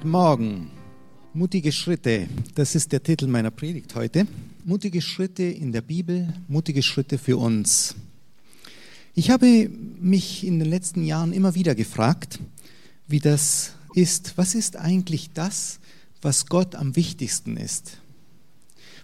[0.00, 0.70] Guten Morgen.
[1.34, 4.26] Mutige Schritte, das ist der Titel meiner Predigt heute.
[4.64, 7.96] Mutige Schritte in der Bibel, mutige Schritte für uns.
[9.14, 9.68] Ich habe
[10.00, 12.38] mich in den letzten Jahren immer wieder gefragt,
[13.08, 14.38] wie das ist.
[14.38, 15.80] Was ist eigentlich das,
[16.22, 17.98] was Gott am wichtigsten ist?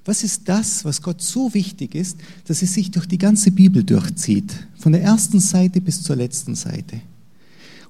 [0.06, 2.16] Was ist das, was Gott so wichtig ist,
[2.46, 6.54] dass es sich durch die ganze Bibel durchzieht, von der ersten Seite bis zur letzten
[6.54, 7.02] Seite?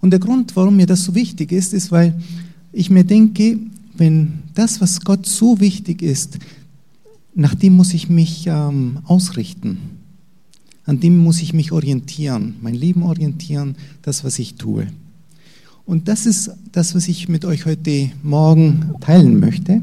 [0.01, 2.20] Und der Grund, warum mir das so wichtig ist, ist, weil
[2.77, 3.59] ich mir denke,
[3.97, 6.39] wenn das, was Gott so wichtig ist,
[7.35, 9.79] nach dem muss ich mich ähm, ausrichten.
[10.85, 14.89] An dem muss ich mich orientieren, mein Leben orientieren, das, was ich tue.
[15.87, 19.83] Und das ist das, was ich mit euch heute Morgen teilen möchte.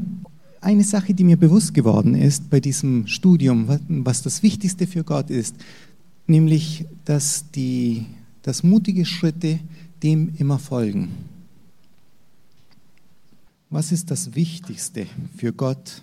[0.60, 5.30] Eine Sache, die mir bewusst geworden ist bei diesem Studium, was das Wichtigste für Gott
[5.30, 5.56] ist,
[6.28, 8.06] nämlich, dass, die,
[8.42, 9.58] dass mutige Schritte
[10.02, 11.08] dem immer folgen.
[13.74, 16.00] Was ist das Wichtigste für Gott?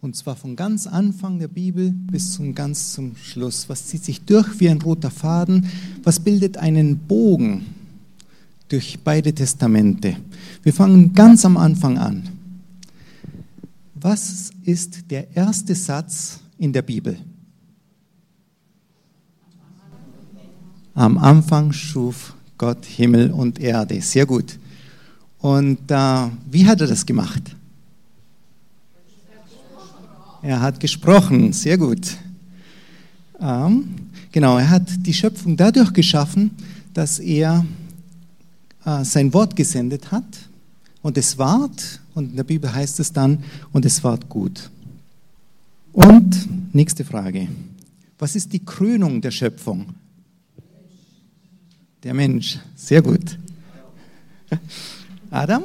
[0.00, 3.68] Und zwar von ganz Anfang der Bibel bis zum ganz zum Schluss.
[3.68, 5.68] Was zieht sich durch wie ein roter Faden?
[6.02, 7.64] Was bildet einen Bogen
[8.68, 10.16] durch beide Testamente?
[10.64, 12.28] Wir fangen ganz am Anfang an.
[13.94, 17.16] Was ist der erste Satz in der Bibel?
[20.94, 24.00] Am Anfang schuf Gott Himmel und Erde.
[24.00, 24.58] Sehr gut.
[25.42, 27.42] Und äh, wie hat er das gemacht?
[30.40, 32.16] Er hat gesprochen, sehr gut.
[33.40, 33.88] Ähm,
[34.30, 36.52] genau, er hat die Schöpfung dadurch geschaffen,
[36.94, 37.66] dass er
[38.84, 40.24] äh, sein Wort gesendet hat
[41.02, 44.70] und es ward, und in der Bibel heißt es dann, und es ward gut.
[45.92, 47.48] Und nächste Frage.
[48.16, 49.86] Was ist die Krönung der Schöpfung?
[52.04, 52.60] Der Mensch.
[52.76, 53.38] Sehr gut.
[55.32, 55.62] Adam?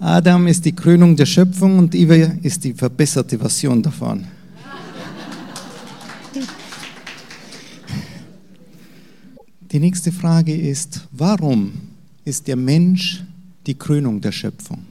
[0.00, 4.26] Adam ist die Krönung der Schöpfung und Eva ist die verbesserte Version davon.
[9.70, 11.72] Die nächste Frage ist, warum
[12.24, 13.22] ist der Mensch
[13.66, 14.86] die Krönung der Schöpfung?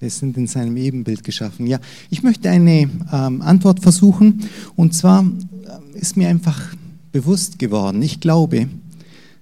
[0.00, 1.66] Wir sind in seinem Ebenbild geschaffen.
[1.66, 1.78] Ja,
[2.08, 4.44] ich möchte eine ähm, Antwort versuchen.
[4.74, 6.74] Und zwar äh, ist mir einfach
[7.12, 8.68] bewusst geworden, ich glaube,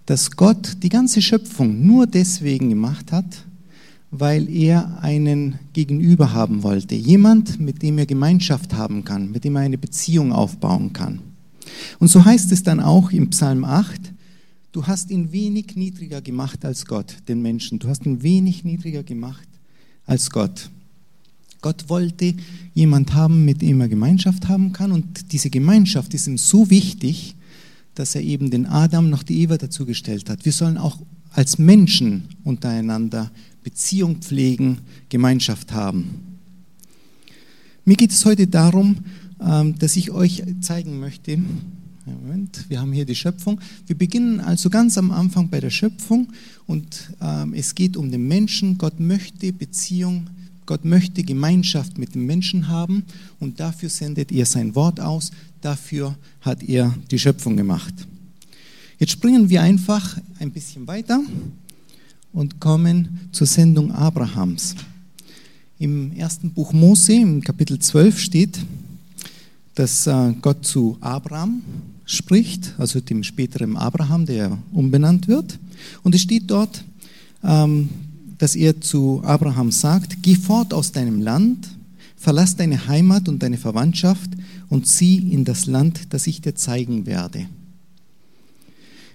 [0.06, 3.44] dass Gott die ganze Schöpfung nur deswegen gemacht hat,
[4.10, 6.96] weil er einen Gegenüber haben wollte.
[6.96, 11.20] Jemand, mit dem er Gemeinschaft haben kann, mit dem er eine Beziehung aufbauen kann.
[12.00, 14.12] Und so heißt es dann auch im Psalm 8,
[14.72, 17.78] du hast ihn wenig niedriger gemacht als Gott, den Menschen.
[17.78, 19.47] Du hast ihn wenig niedriger gemacht
[20.08, 20.70] als Gott.
[21.60, 22.34] Gott wollte
[22.74, 27.34] jemand haben, mit dem er Gemeinschaft haben kann und diese Gemeinschaft ist ihm so wichtig,
[27.94, 30.44] dass er eben den Adam noch die Eva dazugestellt hat.
[30.44, 30.98] Wir sollen auch
[31.32, 33.30] als Menschen untereinander
[33.64, 36.38] Beziehung pflegen, Gemeinschaft haben.
[37.84, 38.98] Mir geht es heute darum,
[39.40, 41.38] ähm, dass ich euch zeigen möchte,
[42.14, 43.60] Moment, wir haben hier die Schöpfung.
[43.86, 46.28] Wir beginnen also ganz am Anfang bei der Schöpfung
[46.66, 48.78] und ähm, es geht um den Menschen.
[48.78, 50.28] Gott möchte Beziehung,
[50.66, 53.04] Gott möchte Gemeinschaft mit dem Menschen haben
[53.40, 55.30] und dafür sendet er sein Wort aus.
[55.60, 57.94] Dafür hat er die Schöpfung gemacht.
[58.98, 61.20] Jetzt springen wir einfach ein bisschen weiter
[62.32, 64.74] und kommen zur Sendung Abrahams.
[65.78, 68.58] Im ersten Buch Mose, im Kapitel 12 steht,
[69.74, 71.62] dass äh, Gott zu Abraham
[72.08, 75.58] spricht, also dem späteren Abraham, der umbenannt wird.
[76.02, 76.82] Und es steht dort,
[77.44, 77.90] ähm,
[78.38, 81.68] dass er zu Abraham sagt, geh fort aus deinem Land,
[82.16, 84.30] verlass deine Heimat und deine Verwandtschaft
[84.70, 87.46] und zieh in das Land, das ich dir zeigen werde.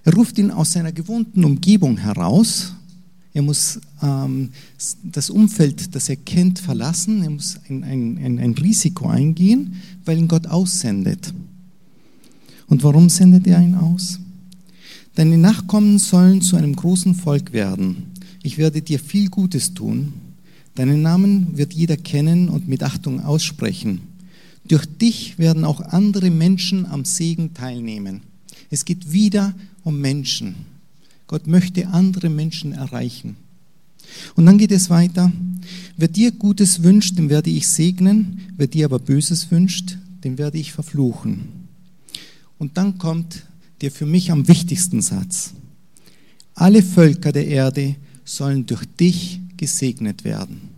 [0.04, 2.74] Er ruft ihn aus seiner gewohnten Umgebung heraus.
[3.32, 4.50] Er muss ähm,
[5.02, 7.22] das Umfeld, das er kennt, verlassen.
[7.24, 11.34] Er muss ein, ein, ein Risiko eingehen, weil ihn Gott aussendet.
[12.74, 14.18] Und warum sendet er ihn aus?
[15.14, 18.06] Deine Nachkommen sollen zu einem großen Volk werden.
[18.42, 20.12] Ich werde dir viel Gutes tun.
[20.74, 24.00] Deinen Namen wird jeder kennen und mit Achtung aussprechen.
[24.66, 28.22] Durch dich werden auch andere Menschen am Segen teilnehmen.
[28.72, 29.54] Es geht wieder
[29.84, 30.56] um Menschen.
[31.28, 33.36] Gott möchte andere Menschen erreichen.
[34.34, 35.30] Und dann geht es weiter.
[35.96, 38.40] Wer dir Gutes wünscht, den werde ich segnen.
[38.56, 41.53] Wer dir aber Böses wünscht, den werde ich verfluchen.
[42.58, 43.44] Und dann kommt
[43.80, 45.52] der für mich am wichtigsten Satz.
[46.54, 50.68] Alle Völker der Erde sollen durch dich gesegnet werden.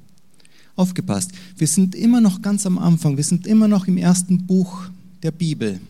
[0.74, 4.88] Aufgepasst, wir sind immer noch ganz am Anfang, wir sind immer noch im ersten Buch
[5.22, 5.80] der Bibel.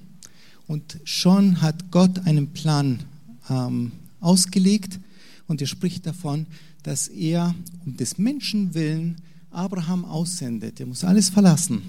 [0.66, 3.00] Und schon hat Gott einen Plan
[3.48, 4.98] ähm, ausgelegt
[5.46, 6.46] und er spricht davon,
[6.82, 7.54] dass er
[7.84, 9.16] um des Menschen willen
[9.50, 10.80] Abraham aussendet.
[10.80, 11.82] Er muss alles verlassen,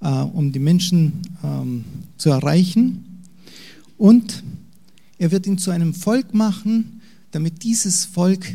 [0.00, 1.84] äh, um die Menschen ähm,
[2.18, 3.11] zu erreichen.
[4.02, 4.42] Und
[5.16, 8.52] er wird ihn zu einem Volk machen, damit dieses Volk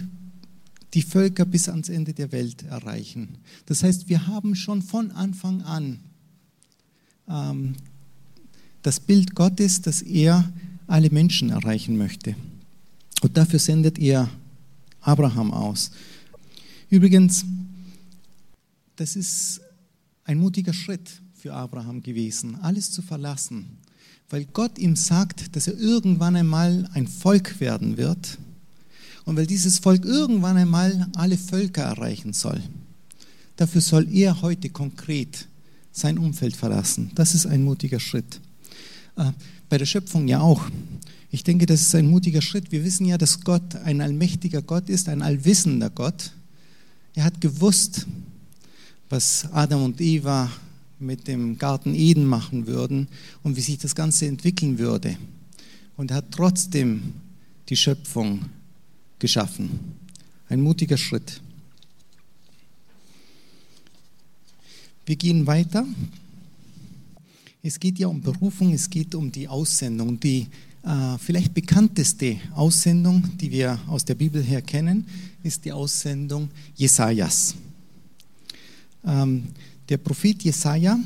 [0.94, 3.38] die Völker bis ans Ende der Welt erreichen.
[3.66, 6.02] Das heißt, wir haben schon von Anfang an
[7.30, 7.76] ähm,
[8.82, 10.52] das Bild Gottes, dass er
[10.86, 12.36] alle Menschen erreichen möchte.
[13.22, 14.30] Und dafür sendet er
[15.00, 15.92] Abraham aus.
[16.90, 17.46] Übrigens,
[18.98, 19.62] das ist
[20.26, 23.78] ein mutiger Schritt für Abraham gewesen, alles zu verlassen,
[24.30, 28.38] weil Gott ihm sagt, dass er irgendwann einmal ein Volk werden wird
[29.26, 32.62] und weil dieses Volk irgendwann einmal alle Völker erreichen soll.
[33.56, 35.48] Dafür soll er heute konkret
[35.92, 37.12] sein Umfeld verlassen.
[37.16, 38.40] Das ist ein mutiger Schritt.
[39.16, 39.32] Äh,
[39.70, 40.70] bei der Schöpfung ja auch.
[41.32, 42.72] Ich denke, das ist ein mutiger Schritt.
[42.72, 46.32] Wir wissen ja, dass Gott ein allmächtiger Gott ist, ein allwissender Gott.
[47.16, 48.06] Er hat gewusst,
[49.10, 50.52] was Adam und Eva
[51.00, 53.08] mit dem Garten Eden machen würden
[53.44, 55.18] und wie sich das Ganze entwickeln würde.
[55.96, 57.14] Und er hat trotzdem
[57.70, 58.46] die Schöpfung
[59.20, 59.80] geschaffen.
[60.50, 61.42] Ein mutiger Schritt.
[65.06, 65.86] Wir gehen weiter.
[67.64, 70.20] Es geht ja um Berufung, es geht um die Aussendung.
[70.20, 70.48] Die
[70.84, 75.06] äh, vielleicht bekannteste Aussendung, die wir aus der Bibel her kennen,
[75.44, 77.56] ist die Aussendung Jesajas.
[79.06, 79.48] Ähm,
[79.90, 80.98] der Prophet Jesaja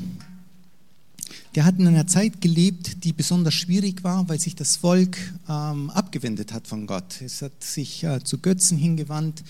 [1.54, 5.18] der hat in einer Zeit gelebt, die besonders schwierig war, weil sich das Volk
[5.48, 7.20] ähm, abgewendet hat von Gott.
[7.20, 9.42] Es hat sich äh, zu Götzen hingewandt.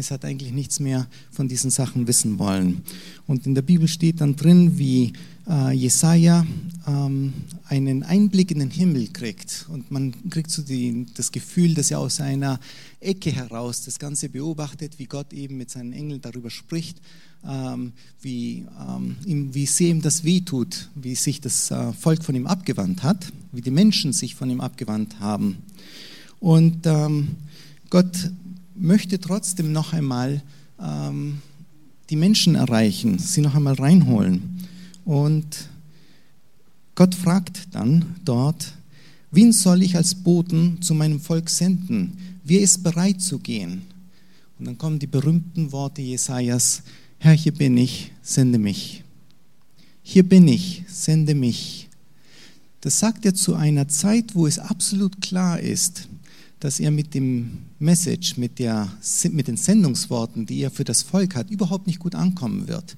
[0.00, 2.82] Es hat eigentlich nichts mehr von diesen Sachen wissen wollen.
[3.26, 5.12] Und in der Bibel steht dann drin, wie
[5.48, 6.46] äh, Jesaja
[6.86, 7.32] ähm,
[7.68, 9.66] einen Einblick in den Himmel kriegt.
[9.68, 12.58] Und man kriegt so die, das Gefühl, dass er aus einer
[13.00, 16.96] Ecke heraus das Ganze beobachtet, wie Gott eben mit seinen Engeln darüber spricht
[17.48, 19.16] ähm, wie, ähm,
[19.52, 23.62] wie sehr ihm das wehtut, wie sich das äh, Volk von ihm abgewandt hat, wie
[23.62, 25.58] die Menschen sich von ihm abgewandt haben.
[26.38, 27.36] Und ähm,
[27.88, 28.30] Gott
[28.80, 30.42] möchte trotzdem noch einmal
[30.80, 31.40] ähm,
[32.08, 34.66] die Menschen erreichen, sie noch einmal reinholen.
[35.04, 35.68] Und
[36.94, 38.74] Gott fragt dann dort,
[39.30, 42.16] wen soll ich als Boten zu meinem Volk senden?
[42.44, 43.82] Wer ist bereit zu gehen?
[44.58, 46.82] Und dann kommen die berühmten Worte Jesajas,
[47.18, 49.04] Herr, hier bin ich, sende mich.
[50.02, 51.88] Hier bin ich, sende mich.
[52.80, 56.08] Das sagt er zu einer Zeit, wo es absolut klar ist,
[56.60, 58.92] dass er mit dem Message, mit, der,
[59.30, 62.96] mit den Sendungsworten, die er für das Volk hat, überhaupt nicht gut ankommen wird.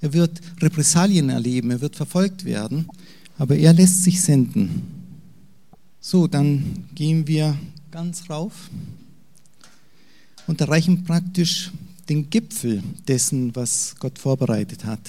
[0.00, 2.86] Er wird Repressalien erleben, er wird verfolgt werden,
[3.38, 4.82] aber er lässt sich senden.
[6.00, 7.56] So, dann gehen wir
[7.90, 8.70] ganz rauf
[10.46, 11.72] und erreichen praktisch
[12.08, 15.00] den Gipfel dessen, was Gott vorbereitet hat.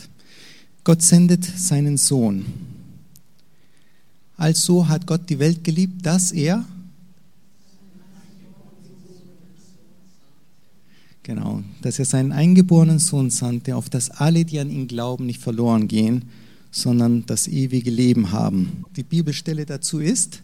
[0.83, 2.45] Gott sendet seinen Sohn.
[4.37, 6.65] Also hat Gott die Welt geliebt, dass er
[11.27, 15.41] Genau, dass er seinen eingeborenen Sohn sandte, auf dass alle, die an ihn glauben, nicht
[15.41, 16.29] verloren gehen,
[16.71, 18.85] sondern das ewige Leben haben.
[18.95, 20.41] Die Bibelstelle dazu ist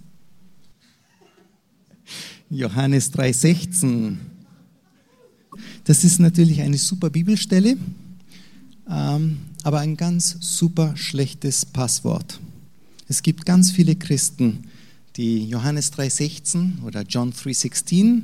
[2.49, 4.17] Johannes 3,16.
[5.85, 7.77] Das ist natürlich eine super Bibelstelle,
[8.89, 12.41] ähm, aber ein ganz super schlechtes Passwort.
[13.07, 14.65] Es gibt ganz viele Christen,
[15.15, 18.23] die Johannes 3,16 oder John 3,16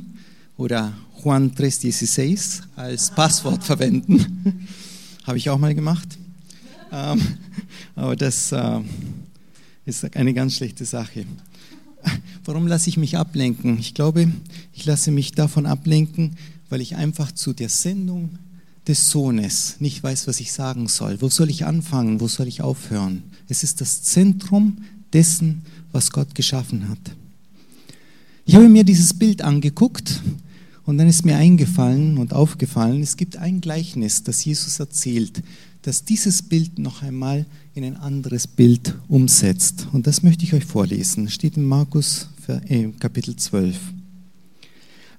[0.58, 4.68] oder Juan 3,16 als Passwort verwenden.
[5.24, 6.08] Habe ich auch mal gemacht.
[6.94, 7.22] Ähm,
[7.96, 8.80] aber das äh,
[9.86, 11.26] ist eine ganz schlechte Sache.
[12.46, 13.80] Warum lasse ich mich ablenken?
[13.80, 14.32] Ich glaube,
[14.72, 16.38] ich lasse mich davon ablenken,
[16.70, 18.40] weil ich einfach zu der Sendung
[18.88, 21.22] des Sohnes nicht weiß, was ich sagen soll.
[21.22, 22.22] Wo soll ich anfangen?
[22.22, 23.24] Wo soll ich aufhören?
[23.50, 24.78] Es ist das Zentrum
[25.12, 27.00] dessen, was Gott geschaffen hat.
[28.46, 30.22] Ich habe mir dieses Bild angeguckt
[30.90, 35.44] und dann ist mir eingefallen und aufgefallen, es gibt ein Gleichnis, das Jesus erzählt,
[35.84, 39.86] das dieses Bild noch einmal in ein anderes Bild umsetzt.
[39.94, 41.28] Und das möchte ich euch vorlesen.
[41.28, 43.78] Es steht in Markus äh, Kapitel 12.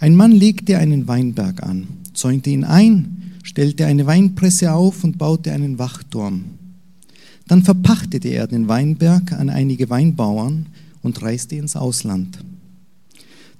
[0.00, 5.52] Ein Mann legte einen Weinberg an, zäunte ihn ein, stellte eine Weinpresse auf und baute
[5.52, 6.46] einen Wachturm.
[7.46, 10.66] Dann verpachtete er den Weinberg an einige Weinbauern
[11.00, 12.40] und reiste ins Ausland.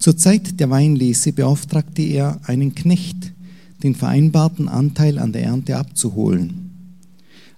[0.01, 3.35] Zur Zeit der Weinlese beauftragte er einen Knecht,
[3.83, 6.71] den vereinbarten Anteil an der Ernte abzuholen.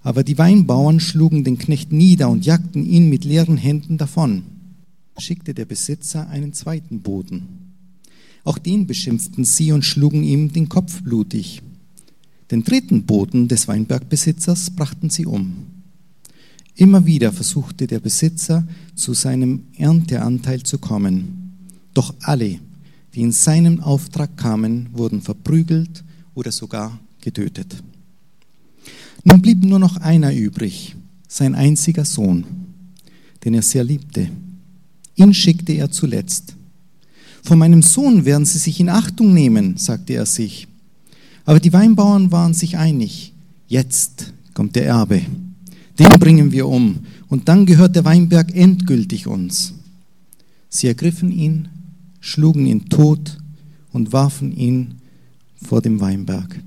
[0.02, 4.42] Aber die Weinbauern schlugen den Knecht nieder und jagten ihn mit leeren Händen davon.
[5.18, 7.44] Schickte der Besitzer einen zweiten Boten.
[8.42, 11.62] Auch den beschimpften sie und schlugen ihm den Kopf blutig.
[12.50, 15.58] Den dritten Boten des Weinbergbesitzers brachten sie um.
[16.74, 21.41] Immer wieder versuchte der Besitzer zu seinem Ernteanteil zu kommen.
[21.94, 22.58] Doch alle,
[23.14, 26.02] die in seinen Auftrag kamen, wurden verprügelt
[26.34, 27.82] oder sogar getötet.
[29.24, 30.96] Nun blieb nur noch einer übrig,
[31.28, 32.44] sein einziger Sohn,
[33.44, 34.28] den er sehr liebte.
[35.14, 36.56] Ihn schickte er zuletzt.
[37.42, 40.68] Von meinem Sohn werden sie sich in Achtung nehmen, sagte er sich.
[41.44, 43.32] Aber die Weinbauern waren sich einig.
[43.66, 45.22] Jetzt kommt der Erbe.
[45.98, 49.74] Den bringen wir um und dann gehört der Weinberg endgültig uns.
[50.68, 51.68] Sie ergriffen ihn,
[52.22, 53.36] schlugen ihn tot
[53.92, 54.94] und warfen ihn
[55.56, 56.58] vor dem Weinberg.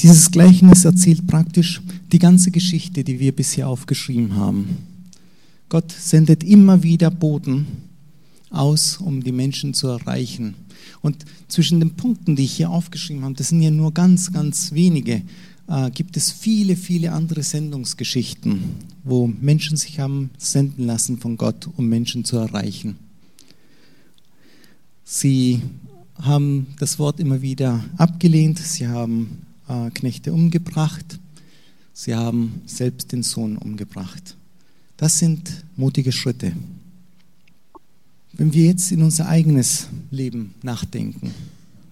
[0.00, 1.80] Dieses Gleichnis erzählt praktisch
[2.12, 4.76] die ganze Geschichte, die wir bisher aufgeschrieben haben.
[5.68, 7.66] Gott sendet immer wieder Boten
[8.50, 10.54] aus, um die Menschen zu erreichen.
[11.00, 14.72] Und zwischen den Punkten, die ich hier aufgeschrieben habe, das sind ja nur ganz, ganz
[14.72, 15.22] wenige,
[15.68, 18.62] äh, gibt es viele, viele andere Sendungsgeschichten,
[19.04, 22.96] wo Menschen sich haben senden lassen von Gott, um Menschen zu erreichen.
[25.04, 25.60] Sie
[26.20, 31.18] haben das Wort immer wieder abgelehnt, sie haben äh, Knechte umgebracht,
[31.92, 34.36] sie haben selbst den Sohn umgebracht.
[34.96, 36.52] Das sind mutige Schritte.
[38.32, 41.32] Wenn wir jetzt in unser eigenes Leben nachdenken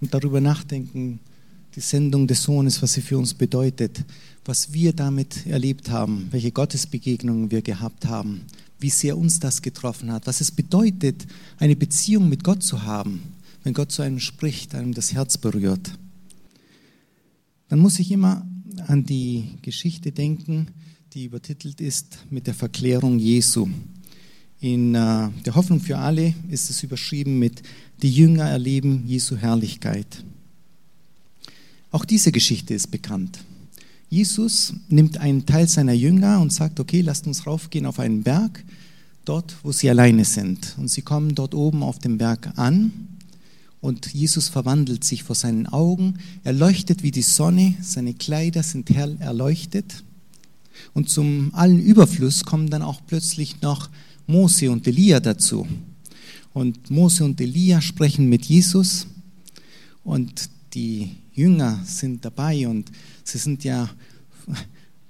[0.01, 1.21] und darüber nachdenken,
[1.77, 4.05] die Sendung des Sohnes, was sie für uns bedeutet,
[4.45, 8.43] was wir damit erlebt haben, welche Gottesbegegnungen wir gehabt haben,
[8.83, 11.27] wie sehr uns das getroffen hat, was es bedeutet,
[11.59, 13.23] eine Beziehung mit Gott zu haben,
[13.63, 15.99] wenn Gott zu einem spricht, einem das Herz berührt,
[17.69, 18.47] dann muss ich immer
[18.87, 20.69] an die Geschichte denken,
[21.15, 23.69] die übertitelt ist mit der Verklärung Jesu.
[24.61, 27.63] In äh, der Hoffnung für alle ist es überschrieben mit
[28.03, 30.25] Die Jünger erleben Jesu Herrlichkeit.
[31.91, 33.45] Auch diese Geschichte ist bekannt.
[34.13, 38.63] Jesus nimmt einen Teil seiner Jünger und sagt, okay, lasst uns raufgehen auf einen Berg,
[39.25, 40.75] dort, wo sie alleine sind.
[40.77, 42.93] Und sie kommen dort oben auf dem Berg an
[43.81, 46.19] und Jesus verwandelt sich vor seinen Augen.
[46.45, 50.05] Er leuchtet wie die Sonne, seine Kleider sind hell erleuchtet.
[50.93, 53.89] Und zum allen Überfluss kommen dann auch plötzlich noch
[54.27, 55.67] Mose und Elia dazu.
[56.53, 59.07] Und Mose und Elia sprechen mit Jesus
[60.05, 62.93] und die Jünger sind dabei und
[63.25, 63.89] sie sind ja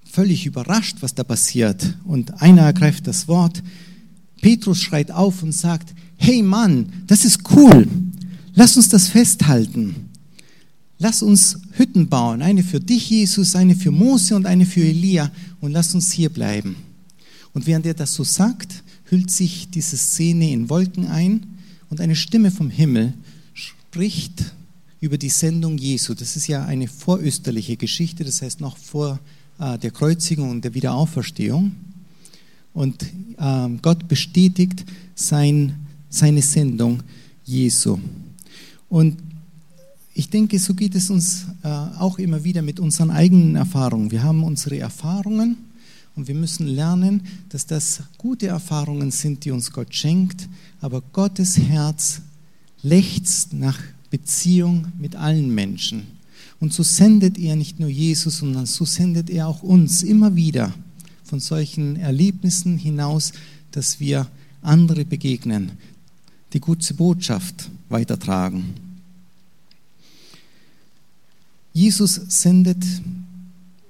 [0.05, 1.97] völlig überrascht, was da passiert.
[2.05, 3.63] Und einer ergreift das Wort.
[4.41, 7.89] Petrus schreit auf und sagt, hey Mann, das ist cool.
[8.55, 10.11] Lass uns das festhalten.
[10.99, 12.43] Lass uns Hütten bauen.
[12.43, 15.31] Eine für dich, Jesus, eine für Mose und eine für Elia.
[15.61, 16.77] Und lass uns hier bleiben.
[17.55, 21.47] Und während er das so sagt, hüllt sich diese Szene in Wolken ein
[21.91, 23.15] und eine Stimme vom Himmel
[23.53, 24.53] spricht
[25.03, 26.15] über die Sendung Jesu.
[26.15, 29.19] Das ist ja eine vorösterliche Geschichte, das heißt noch vor
[29.59, 31.73] äh, der Kreuzigung und der Wiederauferstehung.
[32.73, 34.85] Und äh, Gott bestätigt
[35.17, 35.75] sein,
[36.09, 37.03] seine Sendung
[37.45, 37.99] Jesu.
[38.89, 39.17] Und
[40.15, 44.13] ich denke, so geht es uns äh, auch immer wieder mit unseren eigenen Erfahrungen.
[44.13, 45.57] Wir haben unsere Erfahrungen
[46.15, 50.49] und wir müssen lernen, dass das gute Erfahrungen sind, die uns Gott schenkt.
[50.81, 52.21] Aber Gottes Herz
[52.85, 53.81] lechzt nach
[54.13, 56.07] Beziehung mit allen Menschen.
[56.61, 60.73] Und so sendet er nicht nur Jesus, sondern so sendet er auch uns immer wieder
[61.25, 63.33] von solchen Erlebnissen hinaus,
[63.71, 64.29] dass wir
[64.61, 65.73] andere begegnen,
[66.53, 68.75] die gute Botschaft weitertragen.
[71.73, 72.85] Jesus sendet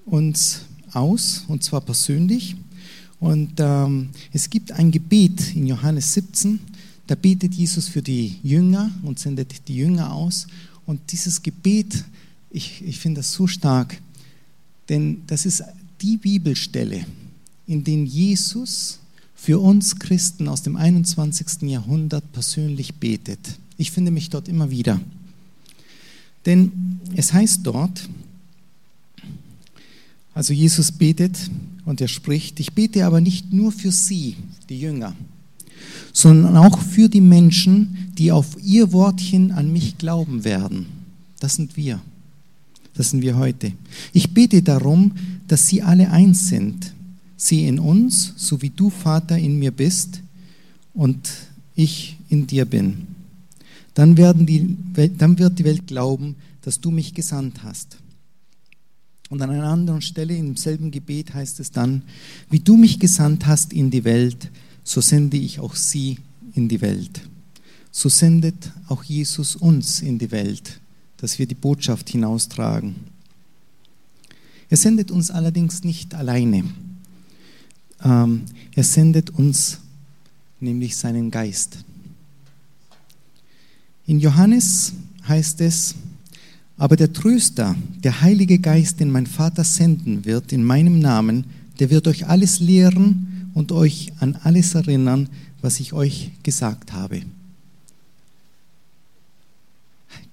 [0.06, 0.60] uns
[0.92, 2.54] aus, und zwar persönlich.
[3.18, 6.60] Und ähm, es gibt ein Gebet in Johannes 17,
[7.12, 10.46] da betet Jesus für die Jünger und sendet die Jünger aus.
[10.86, 12.06] Und dieses Gebet,
[12.48, 14.00] ich, ich finde das so stark,
[14.88, 15.62] denn das ist
[16.00, 17.04] die Bibelstelle,
[17.66, 18.98] in der Jesus
[19.34, 21.68] für uns Christen aus dem 21.
[21.68, 23.58] Jahrhundert persönlich betet.
[23.76, 24.98] Ich finde mich dort immer wieder.
[26.46, 28.08] Denn es heißt dort,
[30.32, 31.36] also Jesus betet
[31.84, 34.36] und er spricht, ich bete aber nicht nur für sie,
[34.70, 35.14] die Jünger,
[36.12, 40.86] sondern auch für die Menschen, die auf ihr Wortchen an mich glauben werden.
[41.40, 42.00] Das sind wir.
[42.94, 43.72] Das sind wir heute.
[44.12, 45.12] Ich bete darum,
[45.48, 46.92] dass sie alle eins sind.
[47.36, 50.20] Sie in uns, so wie du, Vater, in mir bist
[50.94, 51.30] und
[51.74, 53.06] ich in dir bin.
[53.94, 54.76] Dann, werden die,
[55.18, 57.96] dann wird die Welt glauben, dass du mich gesandt hast.
[59.28, 62.02] Und an einer anderen Stelle im selben Gebet heißt es dann,
[62.50, 64.50] wie du mich gesandt hast in die Welt,
[64.84, 66.18] so sende ich auch sie
[66.54, 67.20] in die Welt.
[67.90, 70.80] So sendet auch Jesus uns in die Welt,
[71.18, 72.94] dass wir die Botschaft hinaustragen.
[74.68, 76.64] Er sendet uns allerdings nicht alleine.
[78.02, 78.42] Ähm,
[78.74, 79.78] er sendet uns
[80.60, 81.78] nämlich seinen Geist.
[84.06, 84.94] In Johannes
[85.28, 85.94] heißt es,
[86.76, 91.44] aber der Tröster, der Heilige Geist, den mein Vater senden wird in meinem Namen,
[91.78, 95.28] der wird euch alles lehren und euch an alles erinnern,
[95.60, 97.22] was ich euch gesagt habe.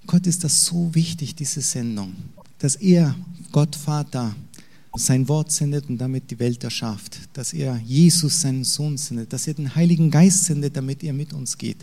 [0.06, 2.14] Gott ist das so wichtig, diese Sendung,
[2.58, 3.14] dass er,
[3.52, 4.34] Gott Vater,
[4.96, 9.46] sein Wort sendet und damit die Welt erschafft, dass er Jesus, seinen Sohn, sendet, dass
[9.46, 11.78] er den Heiligen Geist sendet, damit er mit uns geht.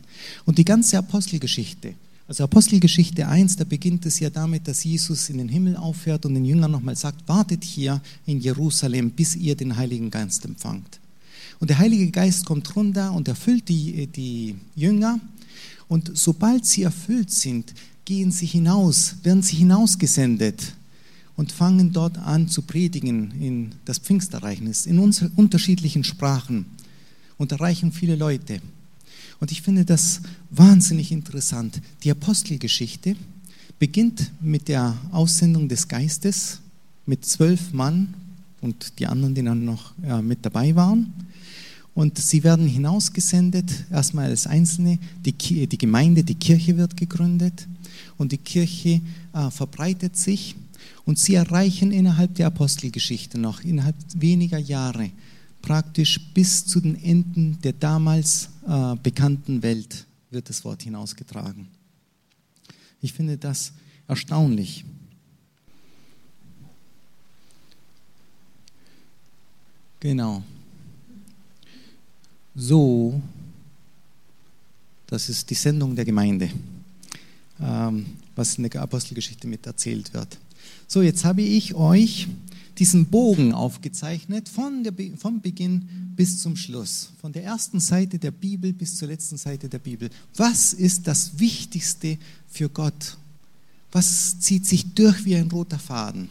[0.45, 1.93] Und die ganze Apostelgeschichte,
[2.27, 6.33] also Apostelgeschichte 1, da beginnt es ja damit, dass Jesus in den Himmel auffährt und
[6.33, 10.99] den Jüngern nochmal sagt, wartet hier in Jerusalem, bis ihr den Heiligen Geist empfangt.
[11.59, 15.19] Und der Heilige Geist kommt runter und erfüllt die, die Jünger.
[15.87, 17.73] Und sobald sie erfüllt sind,
[18.05, 20.73] gehen sie hinaus, werden sie hinausgesendet
[21.35, 26.65] und fangen dort an zu predigen in das Pfingstereignis, in unterschiedlichen Sprachen
[27.37, 28.61] und erreichen viele Leute.
[29.39, 31.81] Und ich finde das wahnsinnig interessant.
[32.03, 33.15] Die Apostelgeschichte
[33.77, 36.59] beginnt mit der Aussendung des Geistes
[37.05, 38.13] mit zwölf Mann
[38.61, 41.13] und die anderen, die dann noch ja, mit dabei waren.
[41.97, 44.99] Und sie werden hinausgesendet, erstmal als Einzelne.
[45.25, 47.67] Die, die Gemeinde, die Kirche wird gegründet
[48.19, 49.01] und die Kirche
[49.33, 50.55] äh, verbreitet sich.
[51.05, 55.09] Und sie erreichen innerhalb der Apostelgeschichte noch, innerhalb weniger Jahre,
[55.63, 61.67] praktisch bis zu den Enden der damals äh, bekannten Welt wird das Wort hinausgetragen.
[63.01, 63.73] Ich finde das
[64.07, 64.85] erstaunlich.
[69.99, 70.43] Genau.
[72.59, 73.21] So,
[75.05, 76.49] das ist die Sendung der Gemeinde,
[77.61, 80.39] ähm, was in der Apostelgeschichte mit erzählt wird.
[80.87, 82.27] So, jetzt habe ich euch
[82.79, 88.31] diesen Bogen aufgezeichnet von der, vom Beginn bis zum Schluss, von der ersten Seite der
[88.31, 90.09] Bibel bis zur letzten Seite der Bibel.
[90.35, 92.17] Was ist das Wichtigste
[92.47, 93.17] für Gott?
[93.91, 96.27] Was zieht sich durch wie ein roter Faden?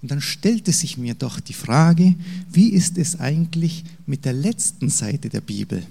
[0.00, 2.14] Und dann stellte sich mir doch die Frage,
[2.52, 5.84] wie ist es eigentlich mit der letzten Seite der Bibel?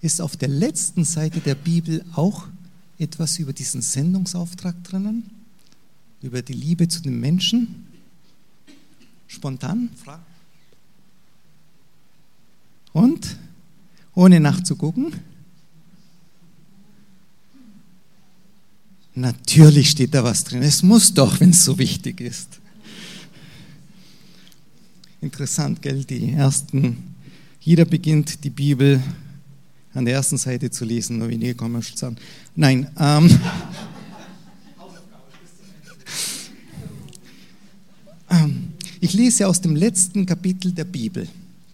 [0.00, 2.48] Ist auf der letzten Seite der Bibel auch
[2.98, 5.30] etwas über diesen Sendungsauftrag drinnen?
[6.20, 7.86] Über die Liebe zu den Menschen?
[9.28, 9.90] Spontan?
[12.92, 13.36] Und?
[14.14, 15.12] Ohne nachzugucken?
[19.14, 20.62] Natürlich steht da was drin.
[20.62, 22.57] Es muss doch, wenn es so wichtig ist.
[25.20, 26.04] Interessant, gell?
[26.04, 26.96] Die ersten,
[27.60, 29.02] jeder beginnt die Bibel
[29.92, 32.18] an der ersten Seite zu lesen, nur wenige kommen schon zusammen.
[32.54, 33.28] Nein, ähm,
[38.30, 38.68] ähm,
[39.00, 41.26] ich lese aus dem letzten Kapitel der Bibel,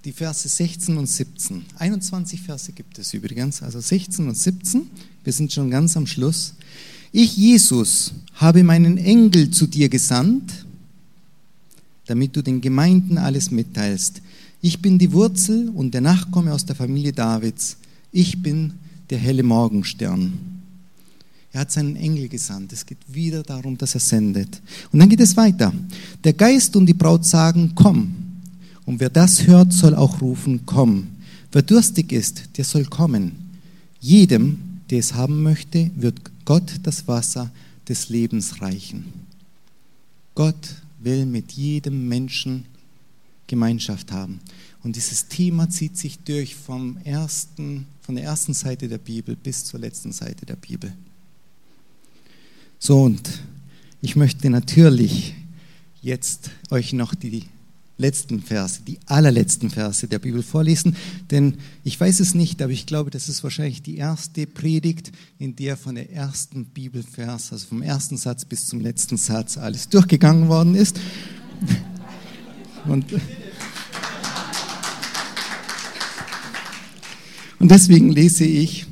[0.07, 1.67] die Verse 16 und 17.
[1.79, 4.89] 21 Verse gibt es übrigens, also 16 und 17.
[5.23, 6.55] Wir sind schon ganz am Schluss.
[7.13, 10.64] Ich, Jesus, habe meinen Engel zu dir gesandt,
[12.07, 14.21] damit du den Gemeinden alles mitteilst.
[14.61, 17.77] Ich bin die Wurzel und der Nachkomme aus der Familie Davids.
[18.13, 18.75] Ich bin
[19.11, 20.33] der helle Morgenstern.
[21.53, 22.73] Er hat seinen Engel gesandt.
[22.73, 24.61] Es geht wieder darum, dass er sendet.
[24.91, 25.73] Und dann geht es weiter.
[26.25, 28.15] Der Geist und die Braut sagen, komm.
[28.85, 31.07] Und wer das hört, soll auch rufen, komm.
[31.53, 33.33] Wer durstig ist, der soll kommen.
[34.01, 34.59] Jedem,
[34.91, 37.51] der es haben möchte, wird Gott das Wasser
[37.89, 39.05] des Lebens reichen.
[40.35, 40.57] Gott
[41.05, 42.67] will mit jedem Menschen
[43.47, 44.41] Gemeinschaft haben.
[44.83, 49.65] Und dieses Thema zieht sich durch vom ersten, von der ersten Seite der Bibel bis
[49.65, 50.93] zur letzten Seite der Bibel.
[52.79, 53.23] So, und
[54.03, 55.35] ich möchte natürlich
[56.03, 57.45] jetzt euch noch die
[57.97, 60.97] letzten Verse, die allerletzten Verse der Bibel vorlesen,
[61.31, 65.55] denn ich weiß es nicht, aber ich glaube, das ist wahrscheinlich die erste Predigt, in
[65.55, 70.49] der von der ersten Bibelvers, also vom ersten Satz bis zum letzten Satz alles durchgegangen
[70.49, 70.99] worden ist.
[72.87, 73.07] Und,
[77.59, 78.85] und deswegen lese ich,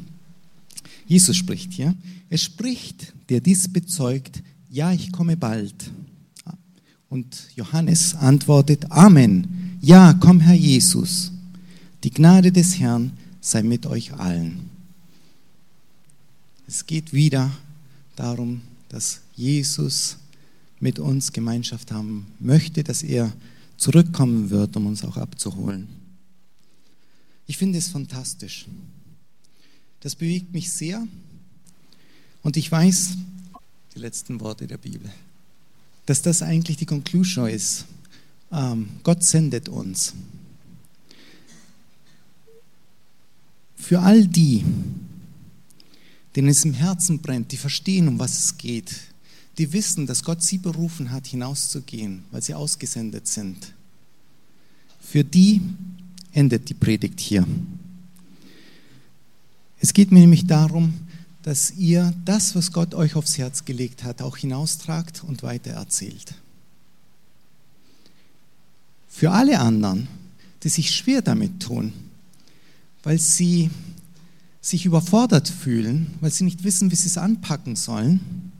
[1.06, 1.94] Jesus spricht hier,
[2.30, 5.74] es spricht, der dies bezeugt, ja, ich komme bald.
[7.12, 9.76] Und Johannes antwortet, Amen.
[9.82, 11.30] Ja, komm Herr Jesus.
[12.04, 14.70] Die Gnade des Herrn sei mit euch allen.
[16.66, 17.50] Es geht wieder
[18.16, 20.16] darum, dass Jesus
[20.80, 23.30] mit uns Gemeinschaft haben möchte, dass er
[23.76, 25.88] zurückkommen wird, um uns auch abzuholen.
[27.46, 28.64] Ich finde es fantastisch.
[30.00, 31.06] Das bewegt mich sehr
[32.42, 33.18] und ich weiß,
[33.94, 35.10] die letzten Worte der Bibel,
[36.06, 37.84] dass das eigentlich die Conclusion ist.
[38.50, 40.14] Ähm, Gott sendet uns.
[43.76, 44.64] Für all die,
[46.36, 48.94] denen es im Herzen brennt, die verstehen, um was es geht,
[49.58, 53.74] die wissen, dass Gott sie berufen hat, hinauszugehen, weil sie ausgesendet sind.
[55.00, 55.60] Für die
[56.32, 57.46] endet die Predigt hier.
[59.78, 60.94] Es geht mir nämlich darum,
[61.42, 66.34] dass ihr das, was Gott euch aufs Herz gelegt hat, auch hinaustragt und weitererzählt.
[69.08, 70.08] Für alle anderen,
[70.62, 71.92] die sich schwer damit tun,
[73.02, 73.70] weil sie
[74.60, 78.52] sich überfordert fühlen, weil sie nicht wissen, wie sie es anpacken sollen,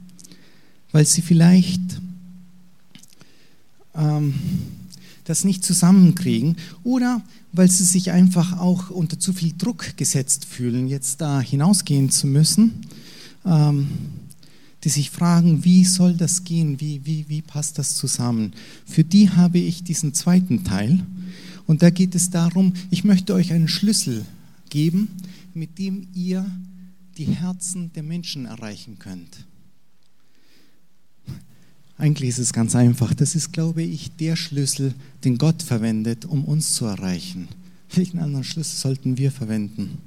[0.91, 1.81] weil sie vielleicht
[3.95, 4.35] ähm,
[5.25, 10.89] das nicht zusammenkriegen oder weil sie sich einfach auch unter zu viel Druck gesetzt fühlen,
[10.89, 12.87] jetzt da hinausgehen zu müssen,
[13.45, 13.89] ähm,
[14.85, 18.53] die sich fragen, wie soll das gehen, wie, wie, wie passt das zusammen.
[18.85, 21.05] Für die habe ich diesen zweiten Teil
[21.67, 24.25] und da geht es darum, ich möchte euch einen Schlüssel
[24.71, 25.09] geben,
[25.55, 26.45] mit dem ihr
[27.19, 29.47] die Herzen der Menschen erreichen könnt.
[32.03, 33.15] Eigentlich ist es ganz einfach.
[33.15, 37.47] Das ist, glaube ich, der Schlüssel, den Gott verwendet, um uns zu erreichen.
[37.95, 39.99] Welchen anderen Schlüssel sollten wir verwenden?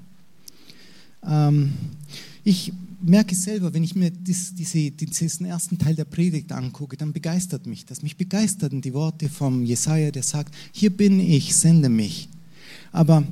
[1.26, 1.72] Ähm,
[2.44, 7.14] ich merke selber, wenn ich mir dies, diese, diesen ersten Teil der Predigt angucke, dann
[7.14, 8.04] begeistert mich das.
[8.04, 12.28] Mich begeisterten die Worte vom Jesaja, der sagt: Hier bin ich, sende mich.
[12.92, 13.24] Aber